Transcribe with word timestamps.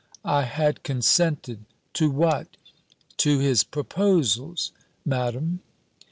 "I 0.25 0.45
had 0.45 0.81
consented" 0.81 1.65
"To 1.93 2.09
what?" 2.09 2.47
"To 3.17 3.37
his 3.37 3.63
proposals, 3.63 4.71
Madam." 5.05 5.59